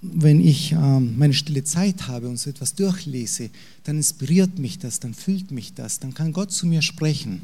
[0.00, 3.50] wenn ich ähm, meine stille Zeit habe und so etwas durchlese,
[3.82, 7.40] dann inspiriert mich das, dann füllt mich das, dann kann Gott zu mir sprechen.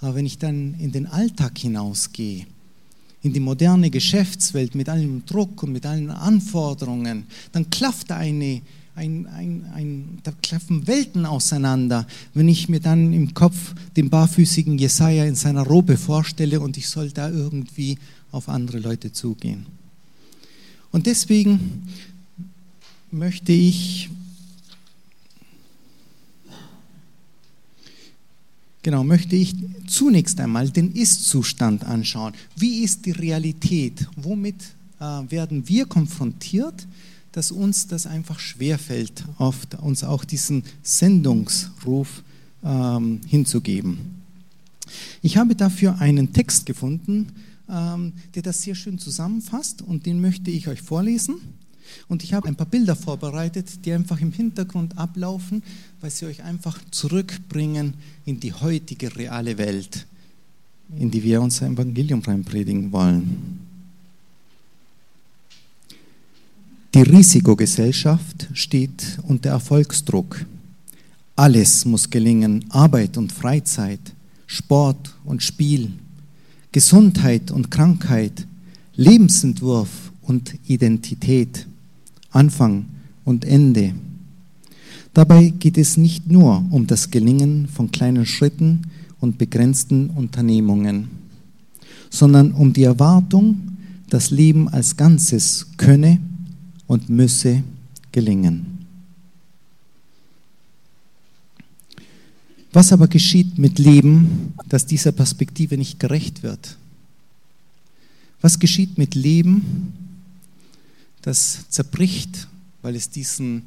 [0.00, 2.46] Aber wenn ich dann in den Alltag hinausgehe,
[3.22, 8.62] in die moderne Geschäftswelt mit allem Druck und mit allen Anforderungen, dann klafft eine,
[8.94, 14.78] ein, ein, ein, da klaffen Welten auseinander, wenn ich mir dann im Kopf den barfüßigen
[14.78, 17.98] Jesaja in seiner Robe vorstelle und ich soll da irgendwie
[18.32, 19.66] auf andere Leute zugehen.
[20.92, 21.82] Und deswegen
[23.10, 24.08] möchte ich
[28.82, 29.54] Genau, möchte ich
[29.86, 32.32] zunächst einmal den Ist-Zustand anschauen.
[32.56, 34.06] Wie ist die Realität?
[34.16, 34.56] Womit
[34.98, 36.86] äh, werden wir konfrontiert,
[37.32, 42.22] dass uns das einfach schwerfällt, oft uns auch diesen Sendungsruf
[42.64, 43.98] ähm, hinzugeben?
[45.20, 47.28] Ich habe dafür einen Text gefunden,
[47.68, 51.36] ähm, der das sehr schön zusammenfasst und den möchte ich euch vorlesen.
[52.08, 55.62] Und ich habe ein paar Bilder vorbereitet, die einfach im Hintergrund ablaufen,
[56.00, 60.06] weil sie euch einfach zurückbringen in die heutige reale Welt,
[60.96, 63.60] in die wir unser Evangelium reinpredigen wollen.
[66.92, 70.44] Die Risikogesellschaft steht unter Erfolgsdruck.
[71.36, 74.00] Alles muss gelingen, Arbeit und Freizeit,
[74.46, 75.92] Sport und Spiel,
[76.72, 78.46] Gesundheit und Krankheit,
[78.96, 79.88] Lebensentwurf
[80.22, 81.66] und Identität.
[82.30, 82.86] Anfang
[83.24, 83.94] und Ende.
[85.14, 88.82] Dabei geht es nicht nur um das Gelingen von kleinen Schritten
[89.20, 91.08] und begrenzten Unternehmungen,
[92.10, 93.76] sondern um die Erwartung,
[94.08, 96.18] das Leben als Ganzes könne
[96.86, 97.62] und müsse
[98.12, 98.80] gelingen.
[102.72, 106.76] Was aber geschieht mit Leben, das dieser Perspektive nicht gerecht wird?
[108.40, 109.92] Was geschieht mit Leben,
[111.22, 112.48] das zerbricht,
[112.82, 113.62] weil es diesen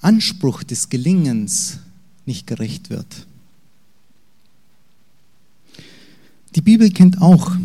[0.00, 1.78] Anspruch des Gelingens
[2.26, 3.26] nicht gerecht wird.
[6.54, 7.56] Die Bibel kennt auch,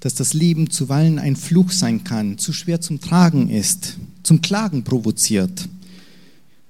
[0.00, 4.82] dass das Leben zuweilen ein Fluch sein kann, zu schwer zum Tragen ist, zum Klagen
[4.82, 5.68] provoziert.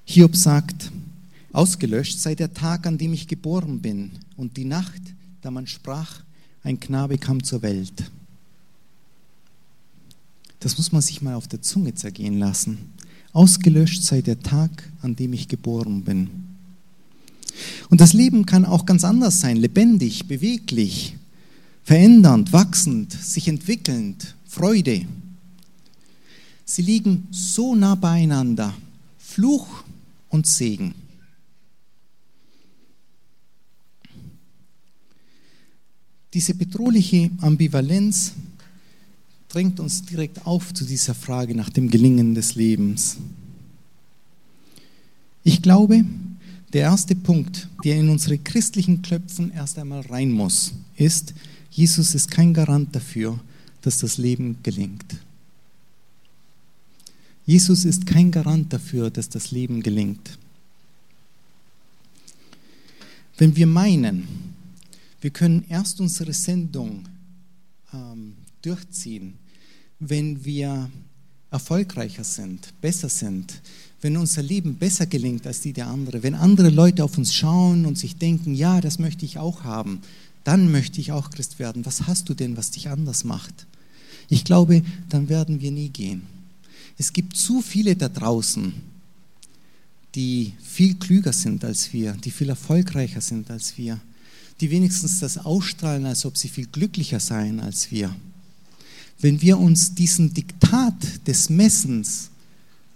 [0.05, 0.91] Hiob sagt,
[1.53, 5.01] ausgelöscht sei der Tag, an dem ich geboren bin und die Nacht,
[5.43, 6.23] da man sprach,
[6.65, 8.11] ein Knabe kam zur Welt.
[10.63, 12.79] Das muss man sich mal auf der Zunge zergehen lassen.
[13.33, 16.31] Ausgelöscht sei der Tag, an dem ich geboren bin.
[17.91, 21.17] Und das Leben kann auch ganz anders sein, lebendig, beweglich,
[21.83, 25.05] verändernd, wachsend, sich entwickelnd, Freude.
[26.65, 28.73] Sie liegen so nah beieinander,
[29.19, 29.67] Fluch
[30.29, 30.95] und Segen.
[36.33, 38.33] Diese bedrohliche Ambivalenz
[39.53, 43.19] drängt uns direkt auf zu dieser Frage nach dem Gelingen des Lebens.
[45.45, 46.05] Ich glaube,
[46.73, 51.35] Der erste Punkt, der in unsere christlichen Klöpfen erst einmal rein muss, ist,
[51.71, 53.39] Jesus ist kein Garant dafür,
[53.83, 55.17] dass das Leben gelingt.
[57.45, 60.39] Jesus ist kein Garant dafür, dass das Leben gelingt.
[63.37, 64.27] Wenn wir meinen,
[65.21, 67.05] wir können erst unsere Sendung
[67.93, 69.35] ähm, durchziehen,
[70.09, 70.91] wenn wir
[71.51, 73.61] erfolgreicher sind, besser sind,
[74.01, 77.87] wenn unser Leben besser gelingt als die der anderen, wenn andere Leute auf uns schauen
[77.87, 80.01] und sich denken, ja, das möchte ich auch haben,
[80.43, 81.87] dann möchte ich auch Christ werden.
[81.87, 83.67] Was hast du denn, was dich anders macht?
[84.29, 86.23] Ich glaube, dann werden wir nie gehen.
[86.99, 88.73] Es gibt zu viele da draußen,
[90.17, 94.01] die viel klüger sind als wir, die viel erfolgreicher sind als wir,
[94.61, 98.15] die wenigstens das ausstrahlen, als ob sie viel glücklicher seien als wir.
[99.23, 102.29] Wenn wir uns diesen Diktat des Messens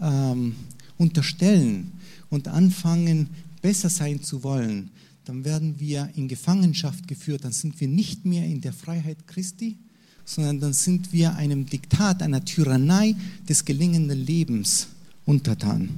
[0.00, 0.56] ähm,
[0.98, 1.92] unterstellen
[2.30, 3.28] und anfangen,
[3.62, 4.90] besser sein zu wollen,
[5.24, 9.76] dann werden wir in Gefangenschaft geführt, dann sind wir nicht mehr in der Freiheit Christi,
[10.24, 13.14] sondern dann sind wir einem Diktat, einer Tyrannei
[13.48, 14.88] des gelingenden Lebens
[15.26, 15.90] untertan.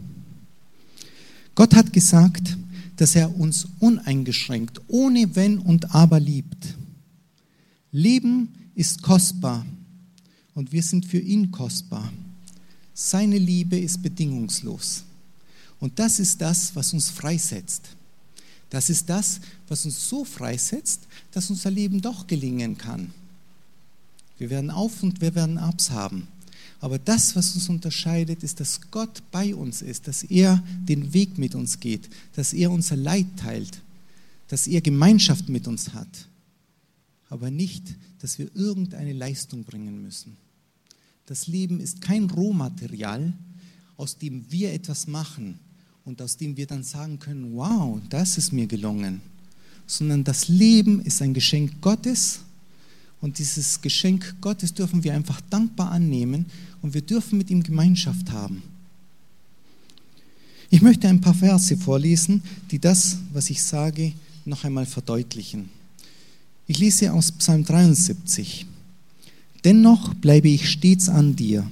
[1.54, 2.58] Gott hat gesagt,
[2.96, 6.76] dass er uns uneingeschränkt, ohne Wenn und Aber liebt.
[7.90, 9.64] Leben ist kostbar
[10.58, 12.12] und wir sind für ihn kostbar.
[12.92, 15.04] Seine Liebe ist bedingungslos.
[15.78, 17.90] Und das ist das, was uns freisetzt.
[18.68, 23.12] Das ist das, was uns so freisetzt, dass unser Leben doch gelingen kann.
[24.36, 26.26] Wir werden Auf und wir werden Abs haben.
[26.80, 31.38] Aber das, was uns unterscheidet, ist, dass Gott bei uns ist, dass er den Weg
[31.38, 33.80] mit uns geht, dass er unser Leid teilt,
[34.48, 36.28] dass er Gemeinschaft mit uns hat.
[37.30, 37.84] Aber nicht,
[38.18, 40.36] dass wir irgendeine Leistung bringen müssen.
[41.28, 43.34] Das Leben ist kein Rohmaterial,
[43.98, 45.58] aus dem wir etwas machen
[46.06, 49.20] und aus dem wir dann sagen können, wow, das ist mir gelungen,
[49.86, 52.40] sondern das Leben ist ein Geschenk Gottes
[53.20, 56.46] und dieses Geschenk Gottes dürfen wir einfach dankbar annehmen
[56.80, 58.62] und wir dürfen mit ihm Gemeinschaft haben.
[60.70, 64.14] Ich möchte ein paar Verse vorlesen, die das, was ich sage,
[64.46, 65.68] noch einmal verdeutlichen.
[66.66, 68.64] Ich lese aus Psalm 73.
[69.64, 71.68] Dennoch bleibe ich stets an dir,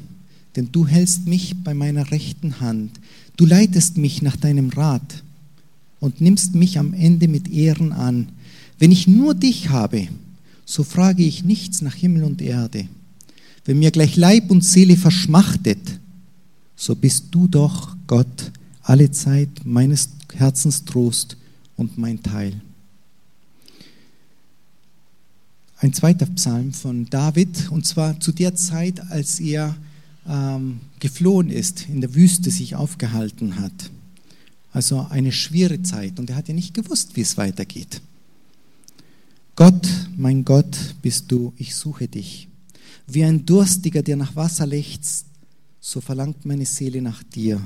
[0.56, 2.90] denn du hältst mich bei meiner rechten Hand.
[3.36, 5.22] Du leitest mich nach deinem Rat
[6.00, 8.28] und nimmst mich am Ende mit Ehren an.
[8.78, 10.08] Wenn ich nur dich habe,
[10.64, 12.88] so frage ich nichts nach Himmel und Erde.
[13.64, 16.00] Wenn mir gleich Leib und Seele verschmachtet,
[16.76, 21.36] so bist du doch, Gott, alle Zeit meines Herzens Trost
[21.76, 22.60] und mein Teil.
[25.78, 29.76] Ein zweiter Psalm von David, und zwar zu der Zeit, als er
[30.26, 33.90] ähm, geflohen ist, in der Wüste sich aufgehalten hat.
[34.72, 38.00] Also eine schwere Zeit und er hat ja nicht gewusst, wie es weitergeht.
[39.54, 39.86] Gott,
[40.16, 42.48] mein Gott, bist du, ich suche dich.
[43.06, 45.26] Wie ein Durstiger, der nach Wasser lechzt,
[45.80, 47.60] so verlangt meine Seele nach dir.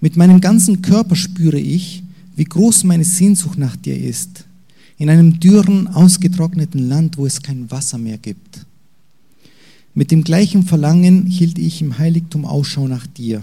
[0.00, 2.02] Mit meinem ganzen Körper spüre ich,
[2.36, 4.44] wie groß meine Sehnsucht nach dir ist,
[4.98, 8.66] in einem dürren, ausgetrockneten Land, wo es kein Wasser mehr gibt.
[9.94, 13.42] Mit dem gleichen Verlangen hielt ich im Heiligtum Ausschau nach dir,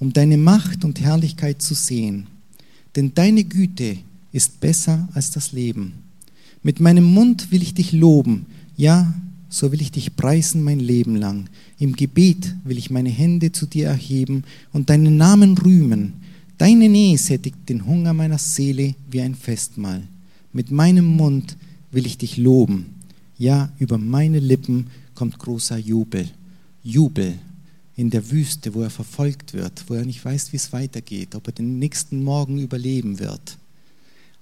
[0.00, 2.26] um deine Macht und Herrlichkeit zu sehen.
[2.96, 3.98] Denn deine Güte
[4.32, 5.92] ist besser als das Leben.
[6.62, 9.14] Mit meinem Mund will ich dich loben, ja,
[9.48, 11.48] so will ich dich preisen mein Leben lang.
[11.78, 16.14] Im Gebet will ich meine Hände zu dir erheben und deinen Namen rühmen.
[16.58, 20.02] Deine Nähe sättigt den Hunger meiner Seele wie ein Festmahl.
[20.54, 21.56] Mit meinem Mund
[21.90, 22.94] will ich dich loben.
[23.36, 26.30] Ja, über meine Lippen kommt großer Jubel.
[26.84, 27.34] Jubel
[27.96, 31.48] in der Wüste, wo er verfolgt wird, wo er nicht weiß, wie es weitergeht, ob
[31.48, 33.58] er den nächsten Morgen überleben wird.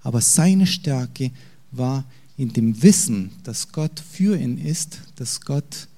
[0.02, 1.30] Aber seine Stärke
[1.70, 2.04] war
[2.36, 5.88] in dem Wissen, dass Gott für ihn ist, dass Gott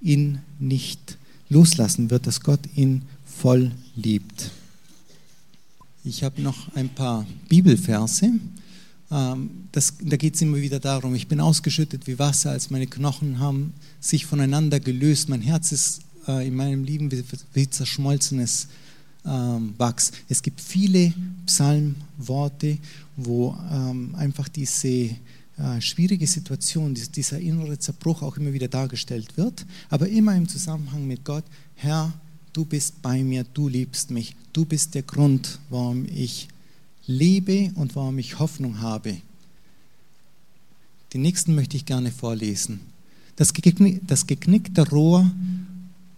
[0.00, 1.18] ihn nicht
[1.50, 4.50] loslassen wird, dass Gott ihn voll liebt.
[6.04, 8.32] Ich habe noch ein paar Bibelverse.
[9.10, 12.86] Ähm, das, da geht es immer wieder darum, ich bin ausgeschüttet wie Wasser, als meine
[12.86, 15.28] Knochen haben sich voneinander gelöst.
[15.28, 18.68] Mein Herz ist äh, in meinem Leben wie, wie zerschmolzenes
[19.24, 20.12] ähm, Wachs.
[20.28, 21.12] Es gibt viele
[21.46, 22.78] Psalmworte,
[23.16, 29.66] wo ähm, einfach diese äh, schwierige Situation, dieser innere Zerbruch auch immer wieder dargestellt wird,
[29.88, 31.44] aber immer im Zusammenhang mit Gott,
[31.74, 32.12] Herr,
[32.52, 36.48] du bist bei mir, du liebst mich, du bist der Grund, warum ich
[37.08, 39.16] lebe und warum ich Hoffnung habe.
[41.12, 42.80] Den nächsten möchte ich gerne vorlesen.
[43.34, 45.30] Das, geknickte Rohr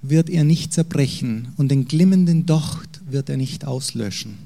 [0.02, 4.36] wird er nicht zerbrechen und den glimmenden Docht wird er nicht auslöschen.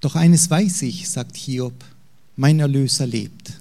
[0.00, 1.84] Doch eines weiß ich, sagt Hiob,
[2.36, 3.60] mein Erlöser lebt.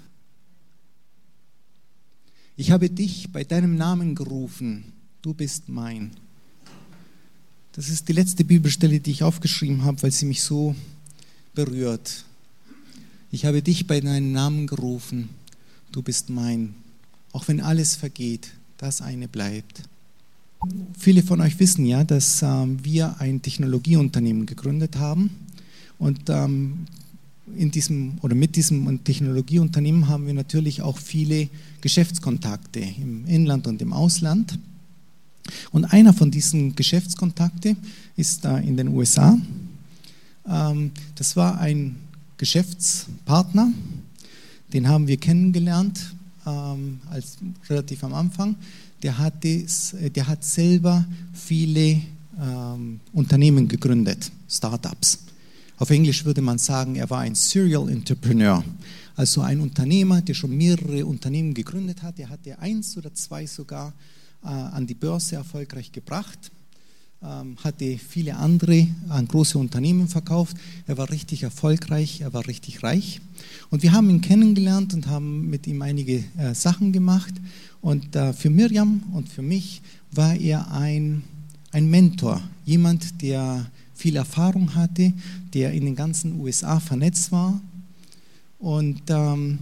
[2.55, 6.11] Ich habe dich bei deinem Namen gerufen, du bist mein.
[7.75, 10.75] Das ist die letzte Bibelstelle, die ich aufgeschrieben habe, weil sie mich so
[11.55, 12.23] berührt.
[13.31, 15.29] Ich habe dich bei deinem Namen gerufen,
[15.91, 16.75] du bist mein.
[17.31, 19.81] Auch wenn alles vergeht, das eine bleibt.
[20.95, 25.31] Viele von euch wissen ja, dass ähm, wir ein Technologieunternehmen gegründet haben
[25.97, 26.86] und ähm,
[27.57, 31.49] in diesem oder mit diesem Technologieunternehmen haben wir natürlich auch viele
[31.81, 34.59] Geschäftskontakte im Inland und im Ausland.
[35.71, 37.77] Und einer von diesen Geschäftskontakten
[38.15, 39.38] ist da in den USA.
[40.47, 41.95] Ähm, das war ein
[42.38, 43.71] Geschäftspartner,
[44.73, 47.38] den haben wir kennengelernt ähm, als
[47.69, 48.56] relativ am Anfang.
[49.01, 52.01] Der hat, des, der hat selber viele
[52.41, 55.19] ähm, Unternehmen gegründet, Startups.
[55.77, 58.63] Auf Englisch würde man sagen, er war ein Serial Entrepreneur,
[59.15, 62.17] also ein Unternehmer, der schon mehrere Unternehmen gegründet hat.
[62.19, 63.91] Er hatte eins oder zwei sogar äh,
[64.43, 66.51] an die Börse erfolgreich gebracht,
[67.23, 70.58] ähm, hatte viele andere an große Unternehmen verkauft.
[70.88, 73.21] Er war richtig erfolgreich, er war richtig reich.
[73.69, 77.34] Und wir haben ihn kennengelernt und haben mit ihm einige äh, Sachen gemacht.
[77.82, 81.23] Und äh, für Miriam und für mich war er ein,
[81.71, 85.13] ein Mentor, jemand, der viel Erfahrung hatte,
[85.53, 87.62] der in den ganzen USA vernetzt war.
[88.60, 89.60] Und ähm,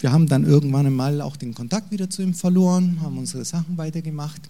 [0.00, 3.76] wir haben dann irgendwann einmal auch den Kontakt wieder zu ihm verloren, haben unsere Sachen
[3.76, 4.42] weitergemacht.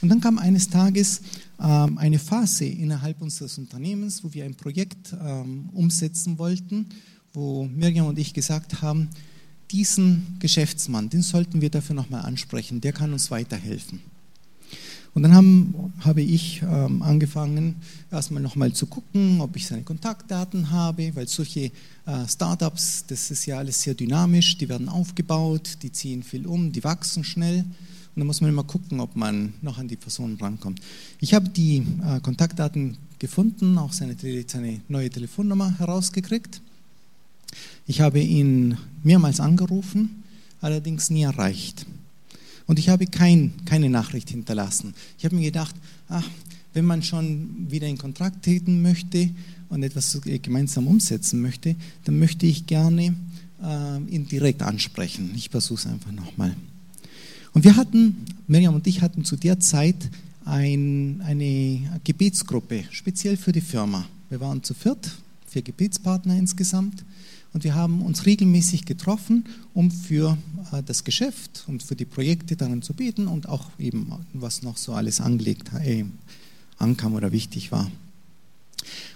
[0.00, 1.20] Und dann kam eines Tages
[1.60, 6.86] ähm, eine Phase innerhalb unseres Unternehmens, wo wir ein Projekt ähm, umsetzen wollten,
[7.32, 9.08] wo Miriam und ich gesagt haben,
[9.70, 14.00] diesen Geschäftsmann, den sollten wir dafür nochmal ansprechen, der kann uns weiterhelfen.
[15.14, 17.76] Und dann haben, habe ich ähm, angefangen,
[18.10, 21.70] erstmal nochmal zu gucken, ob ich seine Kontaktdaten habe, weil solche
[22.06, 26.72] äh, Startups, das ist ja alles sehr dynamisch, die werden aufgebaut, die ziehen viel um,
[26.72, 27.58] die wachsen schnell.
[27.58, 30.80] Und dann muss man immer gucken, ob man noch an die Person rankommt.
[31.20, 36.60] Ich habe die äh, Kontaktdaten gefunden, auch seine, seine neue Telefonnummer herausgekriegt.
[37.86, 40.24] Ich habe ihn mehrmals angerufen,
[40.60, 41.86] allerdings nie erreicht.
[42.66, 44.94] Und ich habe kein, keine Nachricht hinterlassen.
[45.18, 45.74] Ich habe mir gedacht,
[46.08, 46.28] ach,
[46.72, 49.30] wenn man schon wieder in Kontrakt treten möchte
[49.68, 53.14] und etwas gemeinsam umsetzen möchte, dann möchte ich gerne
[53.62, 55.30] äh, ihn direkt ansprechen.
[55.34, 56.54] Ich versuche es einfach nochmal.
[57.52, 60.10] Und wir hatten, Miriam und ich hatten zu der Zeit
[60.44, 64.04] ein, eine Gebetsgruppe, speziell für die Firma.
[64.28, 65.10] Wir waren zu viert,
[65.46, 67.04] vier Gebetspartner insgesamt.
[67.54, 70.36] Und wir haben uns regelmäßig getroffen, um für
[70.72, 74.76] äh, das Geschäft und für die Projekte darin zu beten und auch eben, was noch
[74.76, 76.04] so alles angelegt äh,
[76.78, 77.90] ankam oder wichtig war.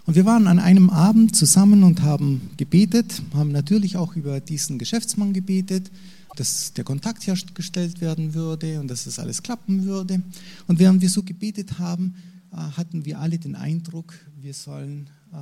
[0.06, 4.78] Und wir waren an einem Abend zusammen und haben gebetet, haben natürlich auch über diesen
[4.78, 5.90] Geschäftsmann gebetet,
[6.36, 10.22] dass der Kontakt hergestellt werden würde und dass das alles klappen würde.
[10.68, 12.14] Und während wir so gebetet haben,
[12.52, 15.36] äh, hatten wir alle den Eindruck, wir sollen, äh,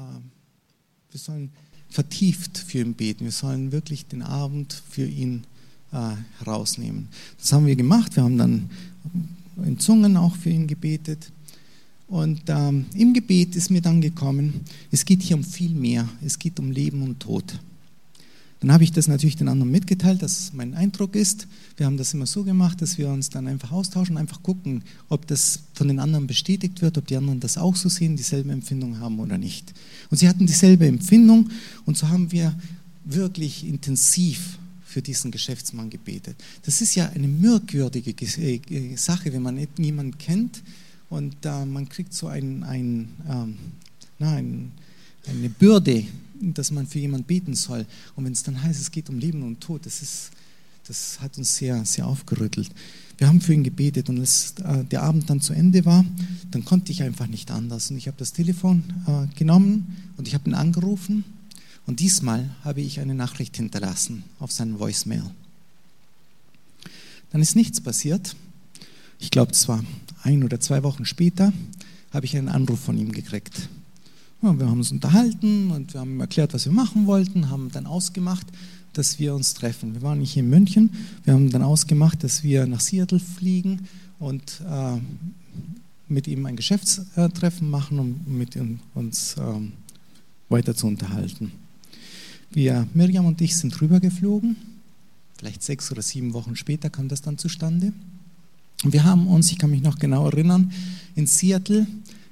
[1.10, 1.50] wir sollen
[1.88, 3.24] vertieft für ihn beten.
[3.24, 5.44] Wir sollen wirklich den Abend für ihn
[5.92, 7.08] äh, herausnehmen.
[7.38, 8.16] Das haben wir gemacht.
[8.16, 8.70] Wir haben dann
[9.64, 11.32] in Zungen auch für ihn gebetet.
[12.08, 14.60] Und ähm, im Gebet ist mir dann gekommen,
[14.92, 16.08] es geht hier um viel mehr.
[16.24, 17.58] Es geht um Leben und Tod.
[18.60, 21.46] Dann habe ich das natürlich den anderen mitgeteilt, dass mein Eindruck ist.
[21.76, 25.26] Wir haben das immer so gemacht, dass wir uns dann einfach austauschen, einfach gucken, ob
[25.26, 28.98] das von den anderen bestätigt wird, ob die anderen das auch so sehen, dieselbe Empfindung
[28.98, 29.74] haben oder nicht.
[30.10, 31.50] Und sie hatten dieselbe Empfindung
[31.84, 32.54] und so haben wir
[33.04, 36.36] wirklich intensiv für diesen Geschäftsmann gebetet.
[36.62, 40.62] Das ist ja eine merkwürdige äh, Sache, wenn man jemanden kennt
[41.10, 43.56] und äh, man kriegt so ein, ein, ähm,
[44.18, 44.72] na, ein,
[45.28, 46.04] eine Bürde
[46.40, 47.86] dass man für jemanden beten soll.
[48.14, 50.30] Und wenn es dann heißt, es geht um Leben und Tod, das, ist,
[50.86, 52.70] das hat uns sehr, sehr aufgerüttelt.
[53.18, 56.04] Wir haben für ihn gebetet und als äh, der Abend dann zu Ende war,
[56.50, 57.90] dann konnte ich einfach nicht anders.
[57.90, 61.24] Und ich habe das Telefon äh, genommen und ich habe ihn angerufen
[61.86, 65.22] und diesmal habe ich eine Nachricht hinterlassen auf seinen Voicemail.
[67.30, 68.36] Dann ist nichts passiert.
[69.18, 69.82] Ich glaube, es war
[70.22, 71.52] ein oder zwei Wochen später,
[72.12, 73.68] habe ich einen Anruf von ihm gekriegt.
[74.42, 77.86] Ja, wir haben uns unterhalten und wir haben erklärt, was wir machen wollten, haben dann
[77.86, 78.46] ausgemacht,
[78.92, 79.94] dass wir uns treffen.
[79.94, 80.90] Wir waren nicht in München,
[81.24, 84.98] wir haben dann ausgemacht, dass wir nach Seattle fliegen und äh,
[86.08, 88.56] mit ihm ein Geschäftstreffen machen, um mit
[88.94, 89.72] uns ähm,
[90.48, 91.52] weiter zu unterhalten.
[92.50, 94.56] Wir, Miriam und ich, sind rübergeflogen.
[95.38, 97.92] Vielleicht sechs oder sieben Wochen später kam das dann zustande.
[98.84, 100.72] Wir haben uns, ich kann mich noch genau erinnern,
[101.14, 101.86] in Seattle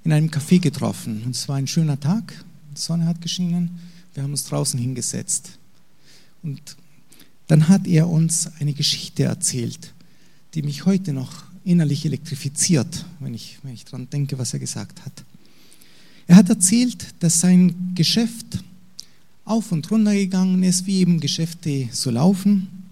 [0.05, 1.22] in einem Café getroffen.
[1.24, 2.44] Und es war ein schöner Tag,
[2.74, 3.78] die Sonne hat geschienen
[4.12, 5.59] Wir haben uns draußen hingesetzt.
[6.42, 6.76] Und
[7.48, 9.92] dann hat er uns eine Geschichte erzählt,
[10.55, 15.05] die mich heute noch innerlich elektrifiziert, wenn ich, wenn ich daran denke, was er gesagt
[15.05, 15.24] hat.
[16.26, 18.62] Er hat erzählt, dass sein Geschäft
[19.44, 22.84] auf und runter gegangen ist, wie eben Geschäfte so laufen.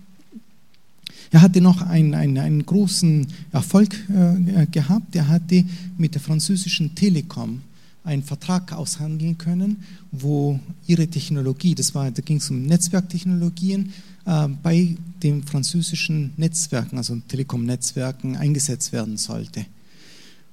[1.32, 5.16] Er hatte noch einen, einen, einen großen Erfolg äh, gehabt.
[5.16, 5.64] Er hatte
[5.96, 7.62] mit der französischen Telekom
[8.04, 9.78] einen Vertrag aushandeln können,
[10.10, 13.92] wo ihre Technologie, das war, da ging es um Netzwerktechnologien,
[14.26, 19.64] äh, bei den französischen Netzwerken, also Telekom-Netzwerken, eingesetzt werden sollte.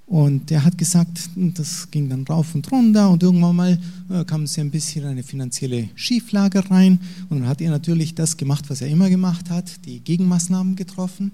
[0.09, 3.79] Und er hat gesagt, das ging dann rauf und runter und irgendwann mal
[4.09, 6.99] äh, kam es ja ein bisschen eine finanzielle Schieflage rein
[7.29, 11.31] und dann hat er natürlich das gemacht, was er immer gemacht hat, die Gegenmaßnahmen getroffen,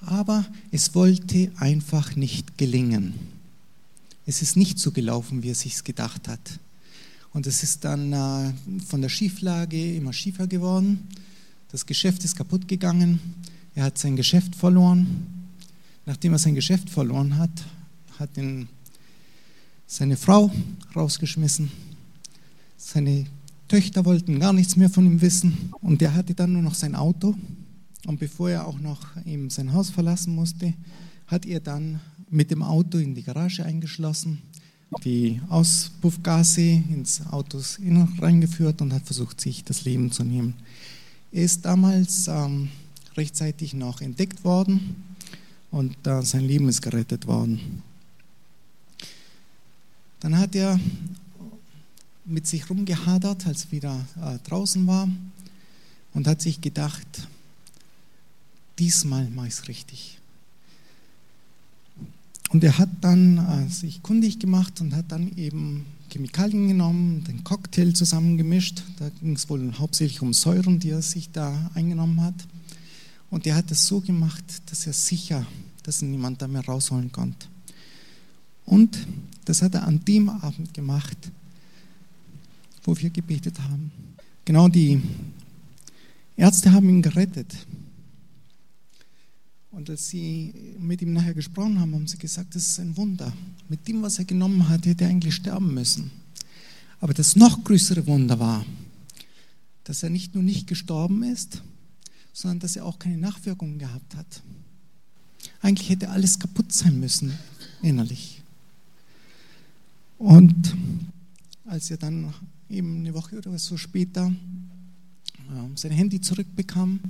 [0.00, 3.12] aber es wollte einfach nicht gelingen.
[4.24, 6.58] Es ist nicht so gelaufen, wie er sich gedacht hat.
[7.34, 8.52] Und es ist dann äh,
[8.86, 11.08] von der Schieflage immer schiefer geworden.
[11.70, 13.20] Das Geschäft ist kaputt gegangen.
[13.74, 15.26] Er hat sein Geschäft verloren.
[16.06, 17.50] Nachdem er sein Geschäft verloren hat,
[18.18, 18.68] hat ihn
[19.86, 20.50] seine Frau
[20.94, 21.70] rausgeschmissen.
[22.76, 23.26] Seine
[23.68, 25.72] Töchter wollten gar nichts mehr von ihm wissen.
[25.80, 27.34] Und er hatte dann nur noch sein Auto.
[28.06, 30.74] Und bevor er auch noch eben sein Haus verlassen musste,
[31.26, 32.00] hat er dann
[32.30, 34.42] mit dem Auto in die Garage eingeschlossen,
[35.04, 37.78] die Auspuffgase ins Autos
[38.18, 40.54] reingeführt und hat versucht, sich das Leben zu nehmen.
[41.32, 42.68] Er ist damals ähm,
[43.16, 44.96] rechtzeitig noch entdeckt worden
[45.70, 47.82] und äh, sein Leben ist gerettet worden.
[50.24, 50.80] Dann hat er
[52.24, 55.06] mit sich rumgehadert, als er wieder äh, draußen war
[56.14, 57.06] und hat sich gedacht,
[58.78, 60.18] diesmal mache ich es richtig.
[62.48, 67.44] Und er hat dann äh, sich kundig gemacht und hat dann eben Chemikalien genommen, den
[67.44, 68.82] Cocktail zusammengemischt.
[68.98, 72.48] Da ging es wohl hauptsächlich um Säuren, die er sich da eingenommen hat.
[73.28, 75.46] Und er hat es so gemacht, dass er sicher,
[75.82, 77.46] dass ihn niemand da mehr rausholen konnte.
[78.64, 79.06] Und
[79.44, 81.18] das hat er an dem Abend gemacht,
[82.84, 83.90] wo wir gebetet haben.
[84.44, 85.00] Genau die
[86.36, 87.54] Ärzte haben ihn gerettet.
[89.70, 93.32] Und als sie mit ihm nachher gesprochen haben, haben sie gesagt, das ist ein Wunder.
[93.68, 96.10] Mit dem, was er genommen hat, hätte er eigentlich sterben müssen.
[97.00, 98.64] Aber das noch größere Wunder war,
[99.82, 101.62] dass er nicht nur nicht gestorben ist,
[102.32, 104.42] sondern dass er auch keine Nachwirkungen gehabt hat.
[105.60, 107.32] Eigentlich hätte alles kaputt sein müssen,
[107.82, 108.33] innerlich.
[110.18, 110.76] Und
[111.64, 112.32] als er dann
[112.68, 117.00] eben eine Woche oder so später äh, sein Handy zurückbekam,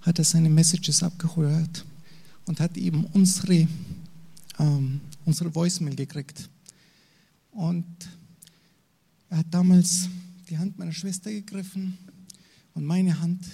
[0.00, 1.84] hat er seine Messages abgehört
[2.46, 3.68] und hat eben unsere,
[4.58, 6.48] ähm, unsere Voicemail gekriegt.
[7.52, 7.84] Und
[9.30, 10.08] er hat damals
[10.48, 11.98] die Hand meiner Schwester gegriffen
[12.74, 13.44] und meine Hand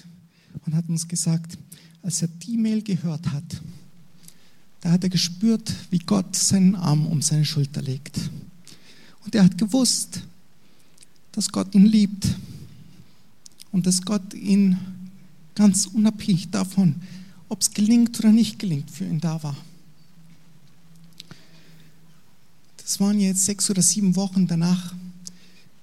[0.65, 1.59] und hat uns gesagt,
[2.03, 3.63] als er die Mail gehört hat,
[4.81, 8.31] da hat er gespürt, wie Gott seinen Arm um seine Schulter legt.
[9.25, 10.23] Und er hat gewusst,
[11.33, 12.29] dass Gott ihn liebt
[13.73, 14.79] und dass Gott ihn
[15.55, 16.97] ganz unabhängig davon,
[17.49, 19.57] ob es gelingt oder nicht gelingt, für ihn da war.
[22.79, 24.95] Das waren jetzt sechs oder sieben Wochen danach.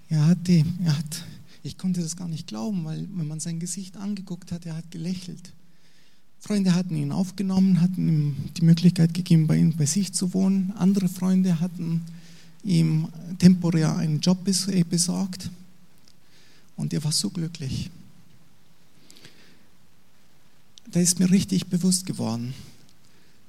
[0.09, 1.25] Er hatte, er hat,
[1.63, 4.91] ich konnte das gar nicht glauben, weil wenn man sein Gesicht angeguckt hat, er hat
[4.91, 5.51] gelächelt.
[6.39, 10.73] Freunde hatten ihn aufgenommen, hatten ihm die Möglichkeit gegeben, bei ihm bei sich zu wohnen.
[10.77, 12.01] Andere Freunde hatten
[12.63, 13.07] ihm
[13.39, 15.49] temporär einen Job äh, besorgt
[16.75, 17.89] und er war so glücklich.
[20.91, 22.53] Da ist mir richtig bewusst geworden,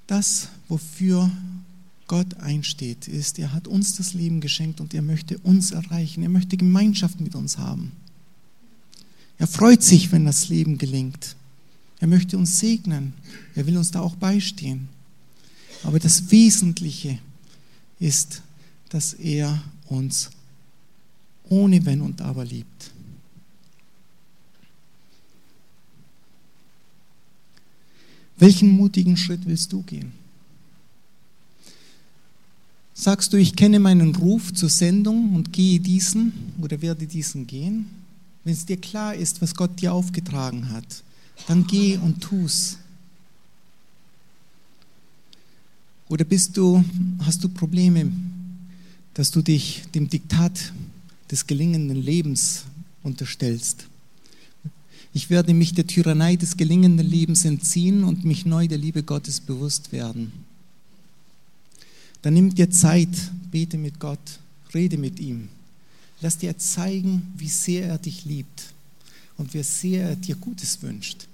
[0.06, 1.30] das, wofür
[2.06, 6.28] Gott einsteht, ist, er hat uns das Leben geschenkt und er möchte uns erreichen, er
[6.28, 7.92] möchte Gemeinschaft mit uns haben.
[9.38, 11.36] Er freut sich, wenn das Leben gelingt.
[12.00, 13.14] Er möchte uns segnen,
[13.54, 14.88] er will uns da auch beistehen.
[15.84, 17.18] Aber das Wesentliche
[17.98, 18.42] ist,
[18.93, 20.30] dass er uns
[21.49, 22.90] ohne Wenn und Aber liebt.
[28.36, 30.12] Welchen mutigen Schritt willst du gehen?
[32.93, 37.86] Sagst du, ich kenne meinen Ruf zur Sendung und gehe diesen oder werde diesen gehen?
[38.45, 41.03] Wenn es dir klar ist, was Gott dir aufgetragen hat,
[41.47, 42.76] dann geh und tu's.
[46.11, 46.84] Oder bist du,
[47.20, 48.12] hast du Probleme
[49.14, 50.72] dass du dich dem Diktat
[51.30, 52.64] des gelingenden Lebens
[53.02, 53.86] unterstellst.
[55.14, 59.40] Ich werde mich der Tyrannei des gelingenden Lebens entziehen und mich neu der Liebe Gottes
[59.40, 60.32] bewusst werden.
[62.22, 63.10] Dann nimm dir Zeit,
[63.50, 64.40] bete mit Gott,
[64.72, 65.48] rede mit ihm,
[66.22, 68.72] Lass dir zeigen, wie sehr er dich liebt
[69.36, 71.26] und wie sehr er dir Gutes wünscht.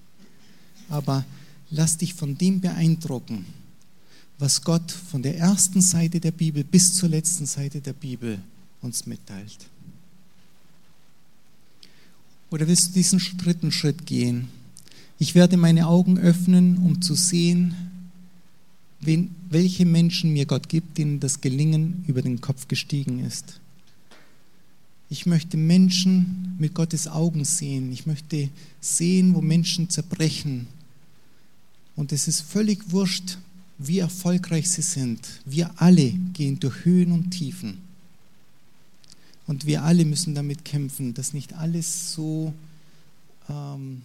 [0.89, 1.27] Aber
[1.71, 3.45] lass dich von dem beeindrucken,
[4.39, 8.39] was Gott von der ersten Seite der Bibel bis zur letzten Seite der Bibel
[8.81, 9.67] uns mitteilt.
[12.51, 14.49] Oder willst du diesen dritten Schritt gehen?
[15.19, 17.75] Ich werde meine Augen öffnen, um zu sehen,
[19.01, 23.61] wen, welche Menschen mir Gott gibt, denen das Gelingen über den Kopf gestiegen ist.
[25.11, 27.91] Ich möchte Menschen mit Gottes Augen sehen.
[27.93, 30.69] Ich möchte sehen, wo Menschen zerbrechen.
[31.97, 33.39] Und es ist völlig wurscht,
[33.79, 35.41] wie erfolgreich sie sind.
[35.45, 37.79] Wir alle gehen durch Höhen und Tiefen.
[39.47, 42.53] Und wir alle müssen damit kämpfen, dass nicht alles so
[43.49, 44.03] ähm,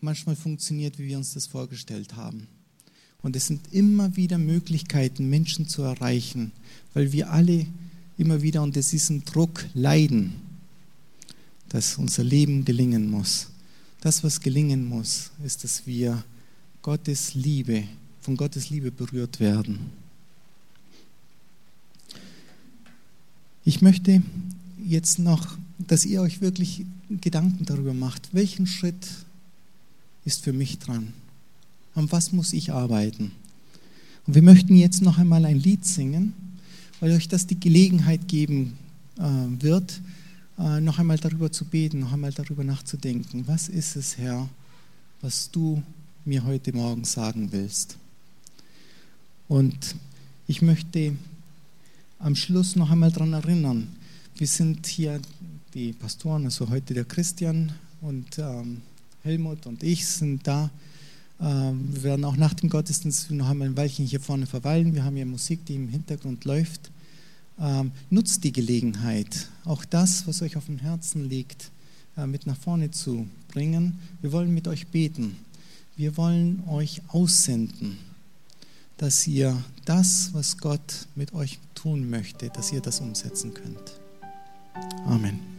[0.00, 2.48] manchmal funktioniert, wie wir uns das vorgestellt haben.
[3.22, 6.50] Und es sind immer wieder Möglichkeiten, Menschen zu erreichen,
[6.94, 7.66] weil wir alle
[8.18, 10.34] immer wieder unter diesem Druck leiden,
[11.68, 13.48] dass unser Leben gelingen muss.
[14.00, 16.24] Das, was gelingen muss, ist, dass wir
[16.82, 17.84] Gottes Liebe,
[18.20, 19.90] von Gottes Liebe berührt werden.
[23.64, 24.22] Ich möchte
[24.84, 29.08] jetzt noch, dass ihr euch wirklich Gedanken darüber macht, welchen Schritt
[30.24, 31.12] ist für mich dran?
[31.94, 33.32] An was muss ich arbeiten?
[34.26, 36.34] Und wir möchten jetzt noch einmal ein Lied singen
[37.02, 38.78] weil euch das die Gelegenheit geben
[39.18, 39.22] äh,
[39.60, 40.00] wird,
[40.56, 43.42] äh, noch einmal darüber zu beten, noch einmal darüber nachzudenken.
[43.48, 44.48] Was ist es, Herr,
[45.20, 45.82] was du
[46.24, 47.96] mir heute Morgen sagen willst?
[49.48, 49.96] Und
[50.46, 51.16] ich möchte
[52.18, 53.88] am Schluss noch einmal daran erinnern,
[54.36, 55.20] wir sind hier
[55.74, 58.82] die Pastoren, also heute der Christian und ähm,
[59.22, 60.70] Helmut und ich sind da.
[61.40, 64.94] Ähm, wir werden auch nach dem Gottesdienst noch einmal ein Weilchen hier vorne verweilen.
[64.94, 66.90] Wir haben ja Musik, die im Hintergrund läuft.
[67.60, 71.70] Ähm, nutzt die Gelegenheit, auch das, was euch auf dem Herzen liegt,
[72.16, 73.98] äh, mit nach vorne zu bringen.
[74.20, 75.36] Wir wollen mit euch beten.
[76.02, 77.96] Wir wollen euch aussenden,
[78.96, 84.00] dass ihr das, was Gott mit euch tun möchte, dass ihr das umsetzen könnt.
[85.06, 85.51] Amen.